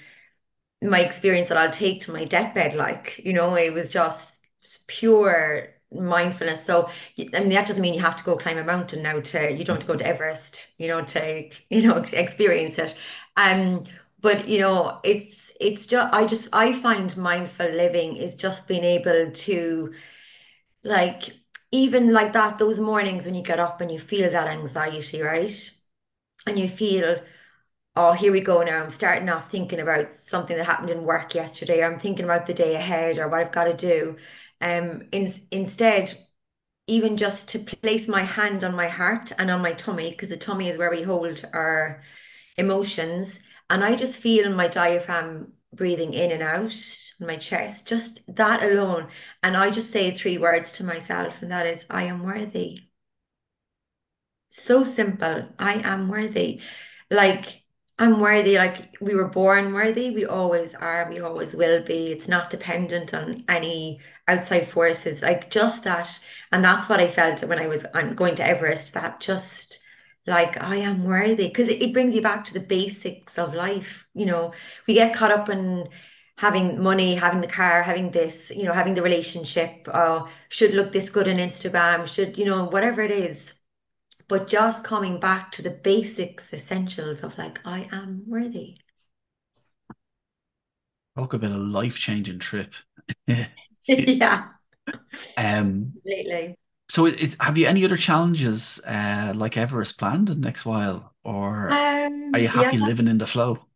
[0.82, 2.74] my experience that I'll take to my deathbed.
[2.74, 4.36] Like, you know, it was just
[4.86, 6.64] pure mindfulness.
[6.64, 6.88] So
[7.34, 9.64] I mean that doesn't mean you have to go climb a mountain now to you
[9.64, 12.96] don't have to go to Everest, you know, to you know experience it.
[13.36, 13.84] Um,
[14.20, 18.84] but you know, it's it's just I just I find mindful living is just being
[18.84, 19.94] able to
[20.84, 21.32] like
[21.72, 25.70] even like that, those mornings when you get up and you feel that anxiety, right?
[26.46, 27.20] And you feel,
[27.96, 28.82] oh, here we go now.
[28.82, 32.46] I'm starting off thinking about something that happened in work yesterday, or I'm thinking about
[32.46, 34.16] the day ahead or what I've got to do.
[34.60, 36.16] Um, in, instead,
[36.86, 40.36] even just to place my hand on my heart and on my tummy, because the
[40.36, 42.02] tummy is where we hold our
[42.58, 43.40] emotions.
[43.70, 46.74] And I just feel my diaphragm breathing in and out
[47.26, 49.08] my chest, just that alone.
[49.42, 52.80] And I just say three words to myself, and that is, I am worthy.
[54.50, 55.48] So simple.
[55.58, 56.60] I am worthy.
[57.10, 57.62] Like,
[57.98, 58.58] I'm worthy.
[58.58, 60.10] Like, we were born worthy.
[60.10, 61.08] We always are.
[61.10, 62.12] We always will be.
[62.12, 65.22] It's not dependent on any outside forces.
[65.22, 66.20] Like, just that.
[66.50, 69.82] And that's what I felt when I was going to Everest, that just
[70.26, 74.06] like I am worthy because it, it brings you back to the basics of life.
[74.14, 74.52] You know,
[74.86, 75.88] we get caught up in
[76.38, 80.92] having money, having the car, having this, you know, having the relationship, uh, should look
[80.92, 83.54] this good on Instagram, should, you know, whatever it is.
[84.28, 88.78] But just coming back to the basics, essentials of like, I am worthy.
[91.16, 92.74] Talk about a life changing trip.
[93.86, 94.48] yeah.
[95.36, 96.56] Um, Completely.
[96.88, 101.14] So, it, have you any other challenges uh, like Everest planned in the next while,
[101.24, 102.84] or Um, are you happy yeah.
[102.86, 103.66] living in the flow?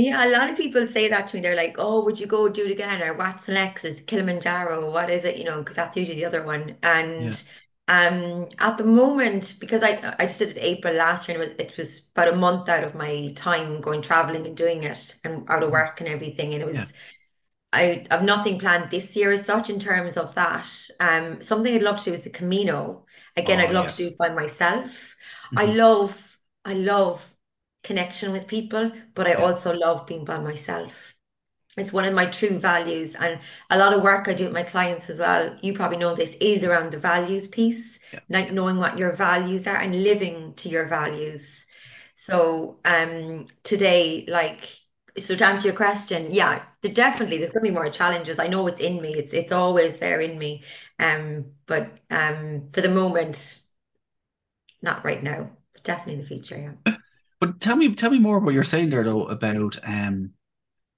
[0.00, 1.42] Yeah, a lot of people say that to me.
[1.42, 3.84] They're like, "Oh, would you go do it again?" Or "What's next?
[3.84, 4.90] Is Kilimanjaro?
[4.90, 6.76] What is it?" You know, because that's usually the other one.
[7.18, 7.38] Yeah.
[7.38, 7.42] And
[7.88, 11.56] um, at the moment, because I I just did it April last year, and it
[11.58, 15.16] was it was about a month out of my time going traveling and doing it,
[15.24, 15.72] and out of Mhm.
[15.72, 16.52] work and everything.
[16.54, 16.86] And it Yeah.
[16.86, 16.92] was
[17.72, 20.68] I have nothing planned this year as such in terms of that.
[21.00, 23.04] Um, something I'd love to do is the Camino.
[23.36, 25.16] Again, Oh, I'd love to do it by myself.
[25.54, 27.34] I hmm love, I love
[27.88, 31.14] connection with people, but I also love being by myself.
[31.76, 34.64] It's one of my true values, and a lot of work I do with my
[34.64, 35.56] clients as well.
[35.62, 38.20] You probably know this is around the values piece, Yeah.
[38.28, 41.66] like knowing what your values are and living to your values.
[42.14, 44.68] So, um, today, like,
[45.18, 48.38] so to answer your question, yeah, there definitely there's going to be more challenges.
[48.40, 49.10] I know it's in me.
[49.14, 50.64] It's it's always there in me.
[50.98, 53.60] Um, but um, for the moment,
[54.82, 56.58] not right now, but definitely in the future.
[56.86, 56.94] Yeah.
[57.40, 60.32] But tell me, tell me more about what you're saying there, though, about um,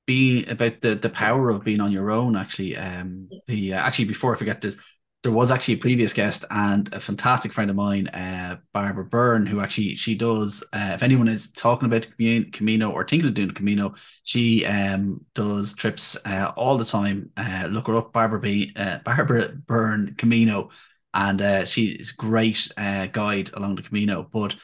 [0.07, 2.37] being about the the power of being on your own.
[2.37, 4.76] Actually, um, the uh, actually before I forget this,
[5.22, 9.46] there was actually a previous guest and a fantastic friend of mine, uh, Barbara Byrne,
[9.46, 10.64] who actually she does.
[10.72, 15.24] Uh, if anyone is talking about Camino or thinking of doing the Camino, she um
[15.35, 17.31] does trips uh, all the time.
[17.37, 20.70] Uh, look her up, Barbara B, uh, Barbara Byrne Camino,
[21.12, 24.26] and uh, she's great guide along the Camino.
[24.33, 24.57] But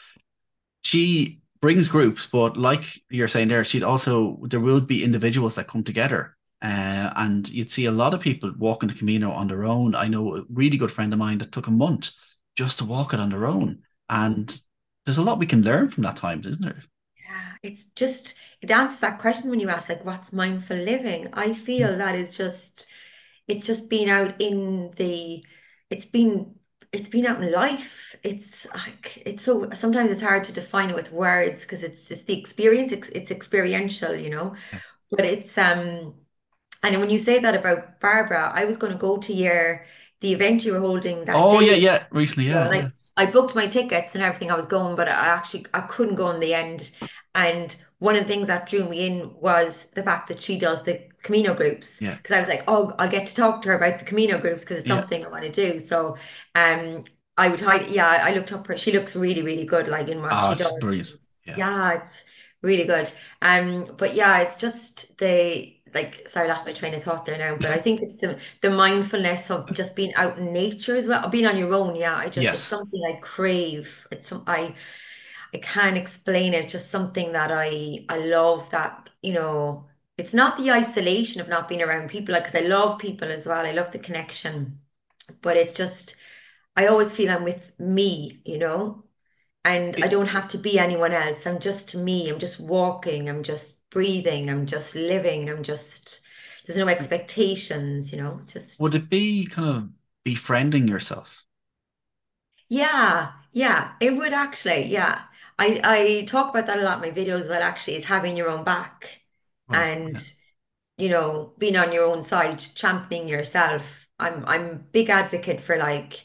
[0.83, 5.67] she brings groups, but like you're saying there, she'd also there will be individuals that
[5.67, 9.65] come together uh, and you'd see a lot of people walking the Camino on their
[9.65, 9.97] own.
[9.97, 12.13] I know a really good friend of mine that took a month
[12.55, 13.83] just to walk it on their own.
[14.09, 14.47] And
[15.05, 16.85] there's a lot we can learn from that time, isn't there?
[17.17, 21.31] Yeah, it's just, it answers that question when you ask, like, what's mindful living?
[21.33, 21.99] I feel mm.
[21.99, 22.87] that is just,
[23.49, 25.45] it's just been out in the,
[25.91, 26.55] it's been,
[26.97, 28.17] it's been out in life.
[28.23, 32.27] It's like, it's so, sometimes it's hard to define it with words because it's just
[32.27, 34.79] the experience, it's, it's experiential, you know, yeah.
[35.11, 36.15] but it's, um,
[36.83, 39.85] and when you say that about Barbara, I was going to go to your
[40.21, 41.67] the event you were holding that oh day.
[41.67, 42.89] yeah yeah recently yeah, yeah.
[43.17, 46.15] I, I booked my tickets and everything I was going but I actually I couldn't
[46.15, 46.91] go in the end
[47.37, 50.83] and one of the things that drew me in was the fact that she does
[50.83, 53.77] the Camino groups yeah because I was like oh I'll get to talk to her
[53.77, 55.25] about the Camino groups because it's something.
[55.25, 56.17] I want to do so
[56.55, 57.05] um
[57.37, 60.21] I would hide yeah I looked up her she looks really really good like in
[60.21, 61.13] what oh, she does brilliant
[61.45, 61.55] yeah.
[61.57, 62.25] yeah it's
[62.63, 63.11] really good
[63.43, 67.39] um but yeah it's just the like sorry, I lost my train of thought there
[67.39, 71.07] now, but I think it's the the mindfulness of just being out in nature as
[71.09, 71.97] well, being on your own.
[71.97, 72.55] Yeah, I just yes.
[72.55, 74.07] it's something I crave.
[74.11, 74.75] It's some I
[75.55, 76.65] I can't explain it.
[76.65, 78.71] It's just something that I I love.
[78.71, 79.87] That you know,
[80.19, 83.47] it's not the isolation of not being around people, like because I love people as
[83.47, 83.65] well.
[83.67, 84.81] I love the connection,
[85.43, 86.17] but it's just
[86.77, 88.43] I always feel I'm with me.
[88.45, 89.05] You know,
[89.65, 91.47] and I don't have to be anyone else.
[91.47, 92.29] I'm just me.
[92.31, 93.29] I'm just walking.
[93.29, 96.21] I'm just breathing i'm just living i'm just
[96.67, 99.89] there's no expectations you know just would it be kind of
[100.25, 101.45] befriending yourself
[102.69, 105.23] yeah yeah it would actually yeah
[105.59, 108.49] i i talk about that a lot in my videos but actually is having your
[108.49, 109.23] own back
[109.73, 110.17] and
[110.97, 111.05] yeah.
[111.05, 116.25] you know being on your own side championing yourself i'm i'm big advocate for like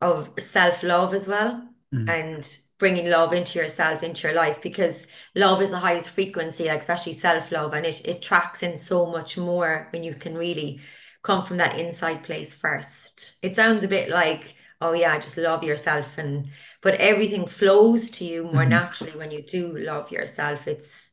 [0.00, 2.08] of self-love as well mm.
[2.10, 6.80] and bringing love into yourself into your life because love is the highest frequency like
[6.80, 10.80] especially self-love and it it tracks in so much more when you can really
[11.22, 15.64] come from that inside place first it sounds a bit like oh yeah just love
[15.64, 16.48] yourself and
[16.82, 18.70] but everything flows to you more mm-hmm.
[18.70, 21.10] naturally when you do love yourself it's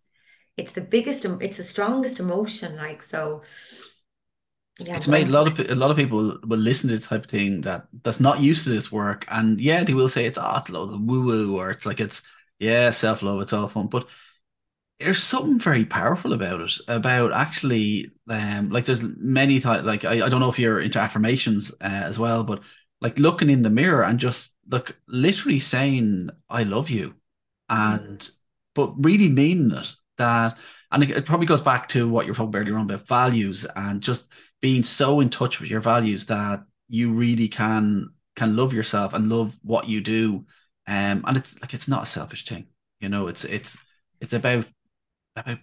[0.58, 3.42] it's the biggest it's the strongest emotion like so
[4.80, 7.26] yeah, it's made a lot of a lot of people will listen to this type
[7.26, 10.40] of thing that that's not used to this work, and yeah, they will say it's
[10.42, 12.24] oh, it's a load of woo woo, or it's like it's
[12.58, 14.08] yeah, self love, it's all fun, but
[15.00, 16.74] there's something very powerful about it.
[16.88, 21.00] About actually, um, like there's many type, like I, I don't know if you're into
[21.00, 22.62] affirmations uh, as well, but
[23.02, 27.16] like looking in the mirror and just like literally saying I love you,
[27.70, 28.28] and
[28.76, 30.58] but really meaning it that,
[30.92, 34.02] and it, it probably goes back to what you're talking earlier on about values and
[34.02, 39.14] just being so in touch with your values that you really can can love yourself
[39.14, 40.46] and love what you do.
[40.88, 42.68] Um and it's like it's not a selfish thing
[43.04, 43.78] you know it's it's
[44.22, 44.66] it's about
[45.36, 45.60] about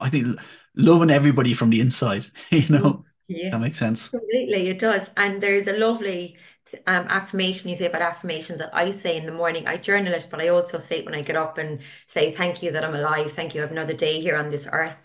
[0.00, 0.40] i think
[0.74, 3.04] loving everybody from the inside you know?
[3.30, 3.50] Yeah.
[3.50, 4.08] That makes sense.
[4.08, 5.10] Completely it does.
[5.18, 6.38] And there's a lovely
[6.86, 9.66] um, affirmation you say about affirmations that I say in the morning.
[9.66, 12.62] I journal it, but I also say it when I get up and say, Thank
[12.62, 13.32] you that I'm alive.
[13.32, 13.60] Thank you.
[13.60, 14.96] I have another day here on this earth.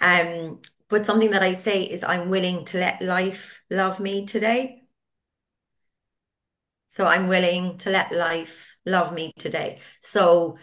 [0.00, 4.82] Um, but something that I say is I'm willing to let life love me today.
[6.90, 9.80] So I'm willing to let life love me today.
[10.00, 10.58] So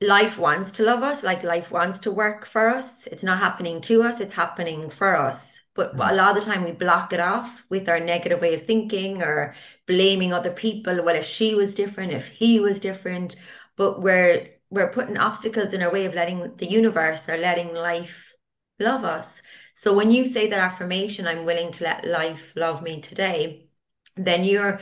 [0.00, 3.06] life wants to love us, like life wants to work for us.
[3.06, 5.59] It's not happening to us, it's happening for us.
[5.74, 6.10] But mm.
[6.10, 9.22] a lot of the time we block it off with our negative way of thinking
[9.22, 9.54] or
[9.86, 11.02] blaming other people.
[11.02, 13.36] Well, if she was different, if he was different,
[13.76, 18.32] but we're we're putting obstacles in our way of letting the universe or letting life
[18.78, 19.42] love us.
[19.74, 23.68] So when you say that affirmation, I'm willing to let life love me today,
[24.16, 24.80] then you're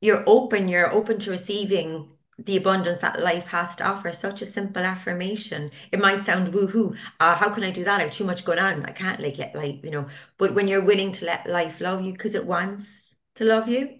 [0.00, 2.12] you're open, you're open to receiving
[2.44, 4.12] the abundance that life has to offer.
[4.12, 5.70] Such a simple affirmation.
[5.92, 6.96] It might sound woohoo.
[7.18, 8.00] Uh, how can I do that?
[8.00, 8.84] I have too much going on.
[8.86, 10.06] I can't like let life, you know.
[10.38, 13.98] But when you're willing to let life love you because it wants to love you,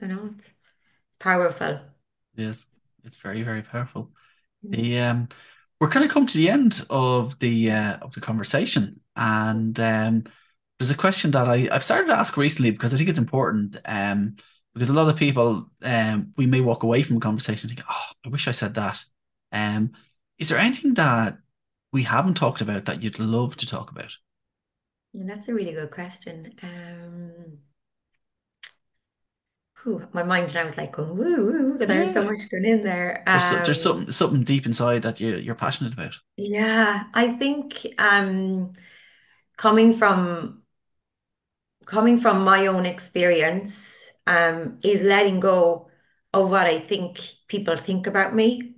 [0.00, 0.52] you know, it's
[1.18, 1.80] powerful.
[2.34, 2.66] Yes,
[3.04, 4.10] it's very, very powerful.
[4.64, 4.70] Mm.
[4.76, 5.28] The um
[5.80, 10.24] we're kind of come to the end of the uh, of the conversation, and um,
[10.78, 13.76] there's a question that I I've started to ask recently because I think it's important.
[13.84, 14.36] Um,
[14.78, 18.02] because a lot of people um we may walk away from a conversation thinking, oh,
[18.24, 19.04] I wish I said that.
[19.52, 19.92] Um,
[20.38, 21.38] is there anything that
[21.92, 24.12] we haven't talked about that you'd love to talk about?
[25.12, 26.54] That's a really good question.
[26.62, 27.58] Um,
[29.82, 32.82] whew, my mind now was like going woo woo, but there's so much going in
[32.84, 33.22] there.
[33.32, 36.16] There's so- there's Um, something something deep inside that you you're passionate about.
[36.36, 38.72] yeah, I think um,
[39.56, 40.62] coming from
[41.86, 43.97] coming from my own experience
[44.28, 45.88] um, is letting go
[46.34, 47.18] of what I think
[47.48, 48.76] people think about me.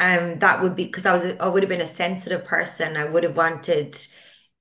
[0.00, 2.96] Um, that would be because I was I would have been a sensitive person.
[2.96, 4.00] I would have wanted,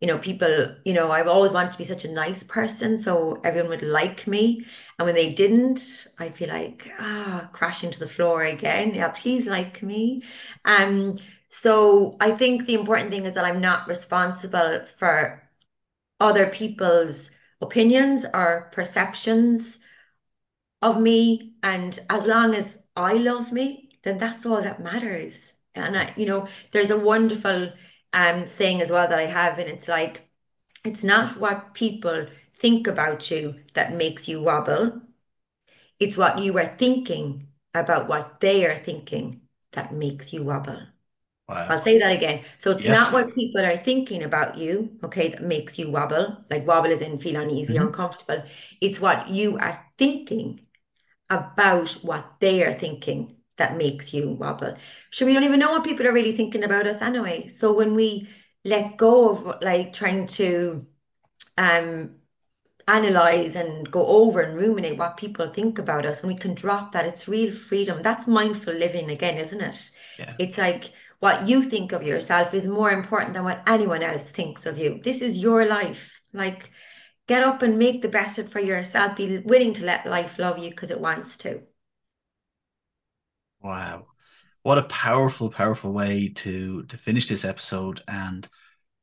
[0.01, 3.39] you know, people, you know, I've always wanted to be such a nice person so
[3.43, 4.65] everyone would like me.
[4.97, 8.95] And when they didn't, I'd be like, ah, crashing to the floor again.
[8.95, 10.23] Yeah, please like me.
[10.65, 11.17] Um,
[11.49, 15.43] so I think the important thing is that I'm not responsible for
[16.19, 17.29] other people's
[17.61, 19.79] opinions or perceptions
[20.81, 21.53] of me.
[21.63, 25.53] And as long as I love me, then that's all that matters.
[25.75, 27.71] And I, you know, there's a wonderful
[28.13, 30.29] um saying as well that I have, and it's like,
[30.83, 32.27] it's not what people
[32.59, 35.01] think about you that makes you wobble.
[35.99, 39.41] It's what you are thinking about what they are thinking
[39.73, 40.81] that makes you wobble.
[41.69, 42.45] I'll say that again.
[42.59, 46.65] So it's not what people are thinking about you, okay, that makes you wobble, like
[46.65, 48.43] wobble is in feel uneasy, hmm uncomfortable.
[48.81, 50.61] It's what you are thinking
[51.29, 54.77] about what they are thinking that makes you wobble.
[55.11, 57.47] So we don't even know what people are really thinking about us anyway.
[57.47, 58.29] So when we
[58.65, 60.87] let go of like trying to
[61.57, 62.15] um
[62.87, 66.91] analyze and go over and ruminate what people think about us, when we can drop
[66.93, 68.01] that, it's real freedom.
[68.01, 69.91] That's mindful living again, isn't it?
[70.17, 70.37] Yeah.
[70.37, 74.65] It's like what you think of yourself is more important than what anyone else thinks
[74.65, 75.01] of you.
[75.03, 76.21] This is your life.
[76.31, 76.71] Like,
[77.27, 79.15] get up and make the best of it for yourself.
[79.15, 81.61] Be willing to let life love you because it wants to.
[83.61, 84.07] Wow.
[84.61, 88.01] What a powerful, powerful way to to finish this episode.
[88.07, 88.47] And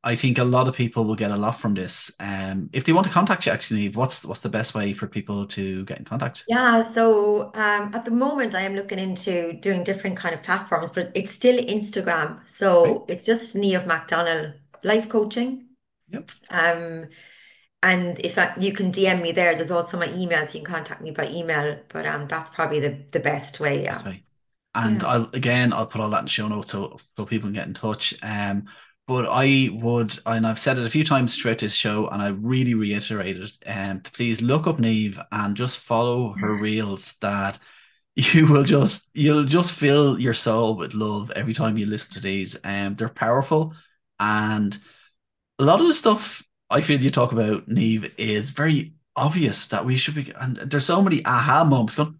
[0.05, 2.13] I think a lot of people will get a lot from this.
[2.21, 5.47] Um, if they want to contact you, actually, what's what's the best way for people
[5.49, 6.47] to get in contact?
[6.47, 10.91] Yeah, so um, at the moment I am looking into doing different kind of platforms,
[10.91, 12.47] but it's still Instagram.
[12.83, 12.99] Right?
[12.99, 15.69] So it's just Neve MacDonald life coaching.
[16.09, 16.31] Yep.
[16.51, 17.09] Um,
[17.83, 20.75] and if that you can DM me there, there's also my email, so you can
[20.75, 21.81] contact me by email.
[21.91, 23.85] But um, that's probably the the best way.
[23.87, 24.25] That's Yeah, right.
[24.75, 27.49] And yeah, I'll again I'll put all that in the show notes so so people
[27.49, 28.15] can get in touch.
[28.23, 28.69] Um,
[29.07, 32.29] but I would, and I've said it a few times throughout this show, and I
[32.29, 37.59] really reiterate it, um, to please look up Neve and just follow her reels that
[38.17, 42.21] you will just you'll just fill your soul with love every time you listen to
[42.21, 42.57] these.
[42.65, 43.75] Um, they're powerful,
[44.19, 44.77] and
[45.59, 49.85] a lot of the stuff I feel you talk about, Neve, is very obvious that
[49.85, 50.33] we should be.
[50.35, 51.97] And there's so many aha moments.
[51.97, 52.19] Going,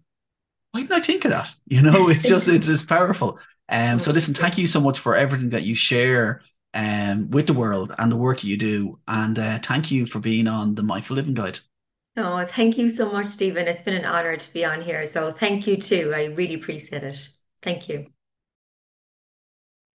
[0.71, 1.53] why didn't I think of that?
[1.67, 3.39] You know, it's just it's it's powerful.
[3.69, 6.41] Um, so listen, thank you so much for everything that you share
[6.75, 10.47] um with the world and the work you do, and uh, thank you for being
[10.47, 11.59] on the Mindful Living Guide.
[12.17, 13.67] Oh, thank you so much, Stephen.
[13.67, 15.05] It's been an honor to be on here.
[15.07, 16.13] So thank you too.
[16.15, 17.29] I really appreciate it.
[17.61, 18.07] Thank you.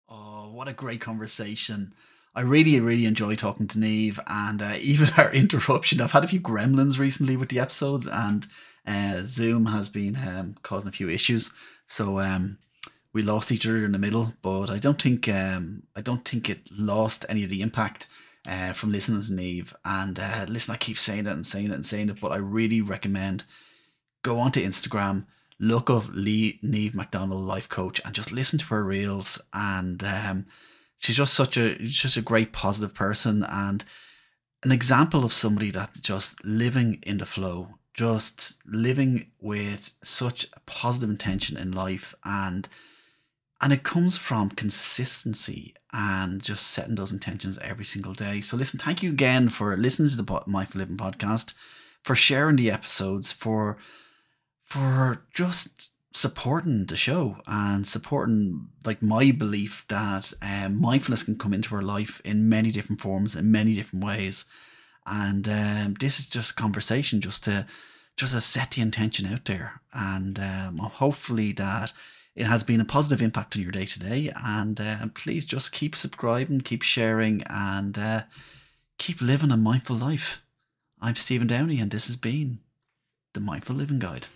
[0.09, 1.93] Oh, what a great conversation.
[2.35, 6.01] I really, really enjoy talking to Neve and uh, even our interruption.
[6.01, 8.47] I've had a few gremlins recently with the episodes, and
[8.85, 11.51] uh, Zoom has been um, causing a few issues.
[11.87, 12.57] So um,
[13.13, 16.49] we lost each other in the middle, but I don't think um, I don't think
[16.49, 18.07] it lost any of the impact
[18.47, 19.75] uh, from listening to Neve.
[19.83, 22.37] And uh, listen, I keep saying it and saying it and saying it, but I
[22.37, 23.43] really recommend
[24.23, 25.25] go onto Instagram,
[25.59, 29.41] look up Lee Neve McDonald life coach, and just listen to her reels.
[29.53, 30.45] And um,
[30.97, 33.83] she's just such a just a great positive person and
[34.63, 40.59] an example of somebody that just living in the flow, just living with such a
[40.61, 42.67] positive intention in life and
[43.61, 48.41] and it comes from consistency and just setting those intentions every single day.
[48.41, 51.53] So listen, thank you again for listening to the Mindful Living podcast,
[52.03, 53.77] for sharing the episodes, for
[54.65, 61.53] for just supporting the show and supporting like my belief that um, mindfulness can come
[61.53, 64.45] into our life in many different forms in many different ways
[65.05, 67.67] and um, this is just conversation just to
[68.15, 71.93] just to set the intention out there and um, hopefully that
[72.37, 75.95] it has been a positive impact on your day today and uh, please just keep
[75.95, 78.21] subscribing keep sharing and uh,
[78.97, 80.43] keep living a mindful life.
[81.01, 82.59] I'm stephen downey and this has been
[83.33, 84.27] the mindful living guide